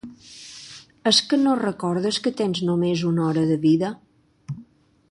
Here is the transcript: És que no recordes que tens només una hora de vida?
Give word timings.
És 1.11 1.19
que 1.33 1.39
no 1.41 1.53
recordes 1.59 2.19
que 2.25 2.35
tens 2.41 2.63
només 2.71 3.05
una 3.13 3.29
hora 3.29 3.47
de 3.53 3.61
vida? 3.69 3.95